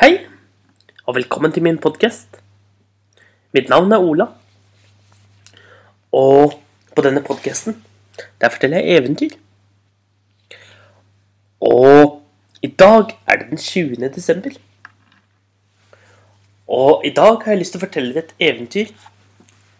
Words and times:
Hei, 0.00 0.14
og 1.04 1.12
velkommen 1.14 1.52
til 1.52 1.60
min 1.60 1.76
podkast. 1.76 2.38
Mitt 3.52 3.66
navn 3.68 3.92
er 3.92 4.00
Ola. 4.00 4.26
Og 6.16 6.54
på 6.96 7.04
denne 7.04 7.20
podkasten 7.20 7.76
forteller 8.40 8.80
jeg 8.80 8.96
eventyr. 8.96 9.34
Og 11.60 12.16
i 12.64 12.72
dag 12.72 13.12
er 13.26 13.42
det 13.42 13.50
den 13.50 13.60
20. 13.60 14.08
desember. 14.14 14.56
Og 16.64 17.04
i 17.04 17.12
dag 17.20 17.36
har 17.44 17.52
jeg 17.52 17.60
lyst 17.60 17.76
til 17.76 17.82
å 17.82 17.84
fortelle 17.84 18.16
dere 18.16 18.24
et 18.24 18.34
eventyr 18.48 18.96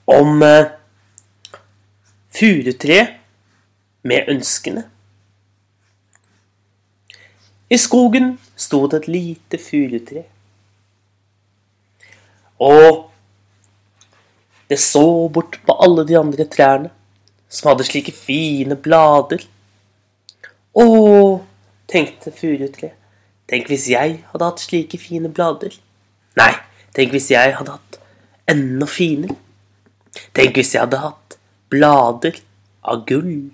om 0.05 0.45
uh, 0.45 0.68
furutre 2.29 3.07
med 4.05 4.29
ønskene. 4.37 4.84
I 7.71 7.79
skogen 7.79 8.32
sto 8.59 8.86
det 8.91 9.05
et 9.05 9.09
lite 9.09 9.59
furutre. 9.62 10.25
Og 12.61 13.07
det 14.71 14.79
så 14.82 15.29
bort 15.32 15.58
på 15.67 15.76
alle 15.82 16.04
de 16.07 16.18
andre 16.18 16.46
trærne 16.50 16.90
som 17.50 17.71
hadde 17.71 17.86
slike 17.86 18.14
fine 18.14 18.76
blader. 18.79 19.43
Å, 20.79 20.85
tenkte 21.90 22.35
furutreet. 22.35 22.96
Tenk 23.50 23.67
hvis 23.67 23.89
jeg 23.90 24.21
hadde 24.31 24.46
hatt 24.46 24.62
slike 24.62 24.98
fine 25.03 25.31
blader. 25.34 25.75
Nei, 26.39 26.53
tenk 26.95 27.11
hvis 27.17 27.32
jeg 27.32 27.57
hadde 27.57 27.75
hatt 27.75 27.98
enda 28.50 28.87
finere. 28.87 29.34
Tenk 30.37 30.54
hvis 30.59 30.76
jeg 30.76 30.84
hadde 30.84 31.00
hatt 31.03 31.39
blader 31.71 32.39
av 32.87 33.03
gull. 33.09 33.50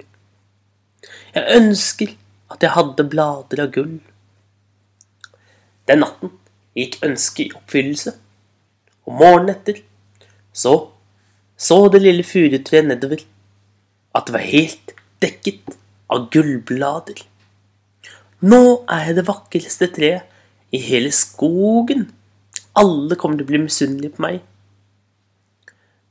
Jeg 1.33 1.57
ønsker 1.57 2.13
at 2.53 2.63
jeg 2.63 2.75
hadde 2.77 3.09
blader 3.11 3.63
av 3.65 3.73
gull. 3.75 3.97
Den 5.87 6.03
natten 6.03 6.35
gikk 6.77 6.99
ønsket 7.07 7.47
i 7.47 7.57
oppfyllelse, 7.57 8.13
og 9.07 9.19
morgenen 9.21 9.55
etter 9.55 9.83
så 10.57 10.77
så 11.57 11.79
det 11.89 12.03
lille 12.05 12.25
furutreet 12.27 12.85
nedover 12.85 13.23
at 14.17 14.29
det 14.29 14.35
var 14.35 14.45
helt 14.45 14.93
dekket 15.25 15.77
av 16.13 16.29
gullblader. 16.33 17.23
Nå 18.45 18.61
er 18.93 19.09
jeg 19.09 19.17
det 19.17 19.25
vakreste 19.29 19.89
treet 19.97 20.75
i 20.77 20.81
hele 20.85 21.13
skogen. 21.15 22.11
Alle 22.77 23.17
kommer 23.17 23.41
til 23.41 23.47
å 23.47 23.51
bli 23.51 23.63
misunnelige 23.63 24.17
på 24.17 24.25
meg. 24.27 24.43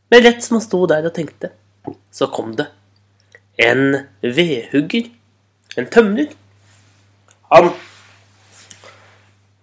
Men 0.09 0.25
rett 0.25 0.41
som 0.45 0.58
han 0.58 0.66
sto 0.66 0.81
der 0.89 1.06
og 1.06 1.13
tenkte, 1.13 1.52
så 2.13 2.30
kom 2.33 2.56
det 2.58 2.67
en 3.61 4.02
vedhugger 4.22 5.11
en 5.81 5.90
tømrer. 5.92 6.31
Han 7.52 7.70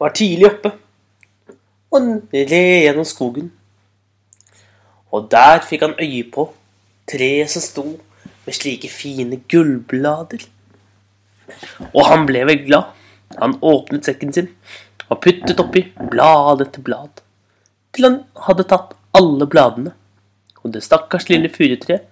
var 0.00 0.14
tidlig 0.18 0.48
oppe 0.50 0.72
og 1.92 2.08
red 2.32 2.84
gjennom 2.86 3.06
skogen. 3.08 3.50
Og 5.12 5.28
der 5.30 5.60
fikk 5.68 5.84
han 5.84 5.98
øye 6.00 6.24
på 6.32 6.46
treet 7.10 7.50
som 7.52 7.64
sto 7.64 7.84
med 8.46 8.56
slike 8.56 8.88
fine 8.90 9.42
gullblader. 9.50 10.46
Og 11.92 12.06
han 12.08 12.24
ble 12.26 12.46
vel 12.48 12.64
glad. 12.64 12.94
Han 13.40 13.58
åpnet 13.64 14.08
sekken 14.08 14.32
sin 14.32 14.48
og 15.12 15.20
puttet 15.24 15.60
oppi 15.60 15.82
blad 16.12 16.62
etter 16.64 16.84
blad, 16.84 17.20
til 17.92 18.06
han 18.06 18.14
hadde 18.46 18.64
tatt 18.68 18.94
alle 19.16 19.48
bladene. 19.48 19.92
Og 20.62 20.72
det 20.72 20.84
stakkars 20.86 21.28
lille 21.28 21.50
furutreet 21.52 22.06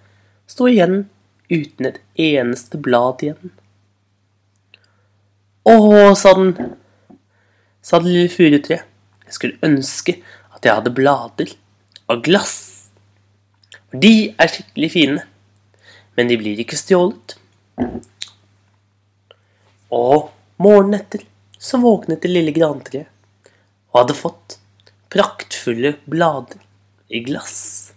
sto 0.49 0.67
igjen 0.69 1.07
uten 1.49 1.87
et 1.87 2.01
eneste 2.19 2.77
blad 2.77 3.23
igjen. 3.25 3.53
Å, 5.61 5.73
sa 6.17 6.33
den, 6.37 6.55
sa 7.85 7.99
det 8.01 8.09
lille 8.09 8.31
furutreet. 8.33 8.87
Jeg 9.27 9.35
skulle 9.37 9.61
ønske 9.63 10.17
at 10.51 10.65
jeg 10.65 10.73
hadde 10.73 10.93
blader 10.97 11.53
av 12.11 12.23
glass. 12.25 12.55
For 13.91 14.01
de 14.01 14.31
er 14.41 14.51
skikkelig 14.51 14.89
fine, 14.91 15.21
men 16.17 16.31
de 16.31 16.39
blir 16.41 16.59
ikke 16.63 16.79
stjålet. 16.79 17.37
Og 19.93 20.31
morgenen 20.61 20.97
etter 20.99 21.27
så 21.61 21.77
våknet 21.83 22.23
det 22.25 22.33
lille 22.33 22.53
grantreet 22.55 23.07
og 23.91 24.01
hadde 24.01 24.17
fått 24.17 24.57
praktfulle 25.13 25.93
blader 26.09 26.61
i 27.11 27.21
glass. 27.25 27.91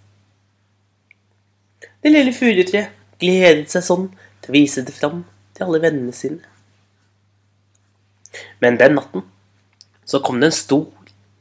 Det 2.04 2.12
lille 2.12 2.34
furutreet 2.36 2.92
gledet 3.22 3.70
seg 3.72 3.86
sånn 3.86 4.10
til 4.42 4.52
å 4.52 4.56
vise 4.58 4.82
det 4.84 4.92
fram 4.92 5.22
til 5.56 5.68
alle 5.68 5.80
vennene 5.80 6.12
sine. 6.12 6.42
Men 8.62 8.78
den 8.80 8.98
natten 8.98 9.24
så 10.04 10.20
kom 10.20 10.40
det 10.40 10.50
en 10.50 10.56
stor, 10.56 10.86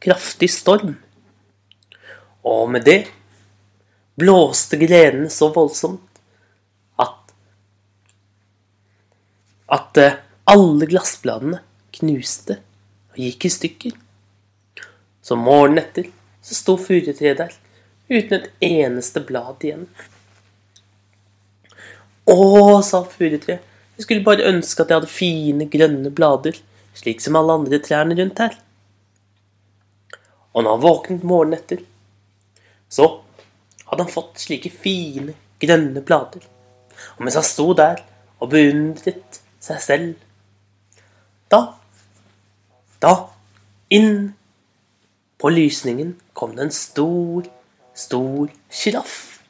kraftig 0.04 0.50
storm. 0.52 0.96
Og 2.44 2.70
med 2.72 2.86
det 2.88 3.00
blåste 4.20 4.78
grenene 4.78 5.32
så 5.32 5.50
voldsomt 5.54 6.22
at 7.02 7.34
at 9.74 9.98
eh, 9.98 10.20
alle 10.46 10.88
glassbladene 10.92 11.64
knuste 11.98 12.60
og 13.14 13.20
gikk 13.22 13.48
i 13.48 13.54
stykker. 13.54 13.94
Så 15.24 15.38
morgenen 15.40 15.84
etter 15.84 16.10
så 16.44 16.58
sto 16.58 16.76
furutreet 16.78 17.40
der 17.40 17.54
uten 18.12 18.36
et 18.36 18.50
eneste 18.68 19.24
blad 19.24 19.64
igjen. 19.64 19.88
Å, 22.28 22.36
sa 22.84 23.02
furutreet, 23.08 23.64
jeg 23.96 24.06
skulle 24.06 24.26
bare 24.26 24.50
ønske 24.50 24.84
at 24.84 24.92
jeg 24.92 25.00
hadde 25.00 25.12
fine, 25.12 25.68
grønne 25.72 26.12
blader 26.14 26.60
slik 26.98 27.22
som 27.22 27.38
alle 27.40 27.58
andre 27.60 27.80
trærne 27.84 28.18
rundt 28.20 28.42
her. 28.44 28.58
Og 30.54 30.64
når 30.64 30.76
han 30.76 30.84
våknet 30.84 31.26
morgenen 31.26 31.58
etter, 31.58 31.82
så 32.90 33.08
hadde 33.88 34.06
han 34.06 34.14
fått 34.14 34.44
slike 34.46 34.70
fine, 34.70 35.34
grønne 35.62 36.04
blader. 36.06 36.44
Og 37.18 37.24
mens 37.26 37.38
han 37.40 37.48
sto 37.48 37.72
der 37.78 38.04
og 38.40 38.52
beundret 38.54 39.42
seg 39.64 39.82
selv, 39.82 40.14
da 41.52 41.64
Da, 43.04 43.34
inn 43.92 44.32
på 45.36 45.50
lysningen, 45.52 46.14
kom 46.32 46.54
det 46.56 46.62
en 46.64 46.72
stor, 46.72 47.50
stor 47.92 48.48
sjiraff. 48.72 49.42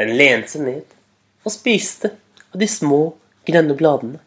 Den 0.00 0.14
lente 0.16 0.54
seg 0.54 0.64
ned 0.64 0.94
og 1.44 1.52
spiste 1.52 2.14
av 2.48 2.62
de 2.62 2.68
små, 2.70 3.02
grønne 3.44 3.76
bladene 3.76 4.22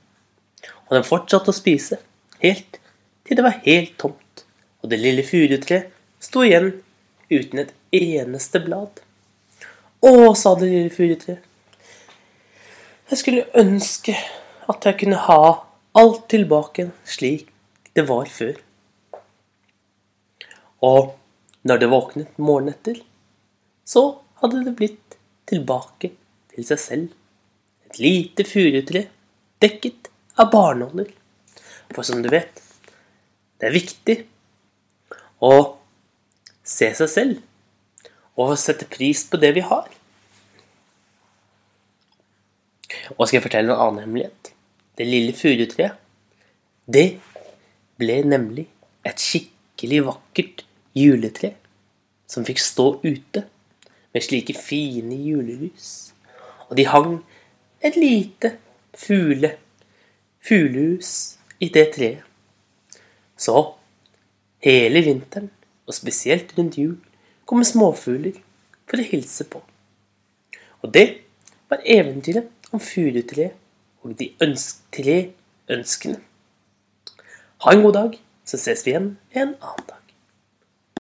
og 0.88 0.96
den 0.98 1.08
fortsatte 1.08 1.52
å 1.52 1.56
spise, 1.56 2.00
helt 2.44 2.80
til 3.28 3.40
det 3.40 3.46
var 3.46 3.60
helt 3.66 3.98
tomt, 4.00 4.46
og 4.82 4.92
det 4.92 5.02
lille 5.02 5.26
furutreet 5.28 5.92
sto 6.24 6.46
igjen 6.46 6.72
uten 7.30 7.64
et 7.64 7.74
eneste 7.96 8.62
blad. 8.64 9.02
Å, 10.02 10.34
sa 10.38 10.56
det 10.56 10.70
lille 10.72 10.94
furutreet, 10.94 11.44
jeg 13.08 13.22
skulle 13.22 13.46
ønske 13.56 14.14
at 14.68 14.84
jeg 14.84 14.98
kunne 15.00 15.20
ha 15.30 15.42
alt 15.96 16.26
tilbake 16.32 16.90
slik 17.08 17.48
det 17.96 18.04
var 18.10 18.28
før. 18.28 18.58
Og 20.84 21.16
når 21.64 21.80
det 21.82 21.90
våknet 21.90 22.42
morgenen 22.42 22.76
etter, 22.76 23.00
så 23.88 24.20
hadde 24.42 24.66
det 24.66 24.76
blitt 24.78 25.16
tilbake 25.48 26.12
til 26.52 26.68
seg 26.68 26.82
selv. 26.84 27.08
Et 27.88 28.02
lite 28.04 28.44
furutre 28.46 29.06
dekket 29.64 30.07
av 30.38 30.52
barneånder. 30.54 31.10
For 31.96 32.06
som 32.06 32.22
du 32.24 32.30
vet, 32.32 32.62
det 33.58 33.70
er 33.70 33.76
viktig 33.76 34.18
å 35.44 35.54
se 36.68 36.92
seg 36.98 37.12
selv 37.12 37.44
og 38.38 38.58
sette 38.60 38.86
pris 38.92 39.24
på 39.30 39.40
det 39.42 39.54
vi 39.58 39.64
har. 39.66 39.88
Og 43.16 43.24
skal 43.26 43.40
jeg 43.40 43.46
fortelle 43.48 43.74
en 43.74 43.82
annen 43.82 44.04
hemmelighet? 44.06 44.52
Det 44.98 45.06
lille 45.08 45.34
furutreet, 45.38 45.98
det 46.86 47.20
ble 47.98 48.18
nemlig 48.26 48.68
et 49.08 49.22
skikkelig 49.22 50.04
vakkert 50.08 50.64
juletre 50.98 51.54
som 52.30 52.46
fikk 52.48 52.62
stå 52.62 52.88
ute 53.06 53.44
med 54.14 54.26
slike 54.26 54.56
fine 54.58 55.18
julelys. 55.22 56.12
Og 56.70 56.78
de 56.80 56.88
hang 56.90 57.18
et 57.86 57.98
lite 58.00 58.56
fugle 58.98 59.54
fuglehus 60.48 61.38
i 61.60 61.70
det 61.74 61.90
treet. 61.96 62.24
Så 63.38 63.74
hele 64.64 65.04
vinteren, 65.06 65.52
og 65.88 65.94
spesielt 65.94 66.54
rundt 66.58 66.78
jul, 66.78 66.98
kommer 67.46 67.68
småfugler 67.68 68.40
for 68.88 69.00
å 69.00 69.08
hilse 69.08 69.46
på. 69.48 69.62
Og 70.84 70.94
det 70.94 71.08
var 71.70 71.84
eventyret 71.86 72.50
om 72.72 72.82
furutreet 72.84 73.56
og 74.04 74.16
de 74.20 74.32
ønsk 74.44 74.82
tre 74.96 75.18
ønskene. 75.72 76.20
Ha 77.64 77.74
en 77.74 77.84
god 77.84 77.96
dag, 77.98 78.18
så 78.48 78.60
ses 78.62 78.86
vi 78.86 78.94
igjen 78.94 79.16
en 79.36 79.56
annen 79.56 79.88
dag. 79.88 80.07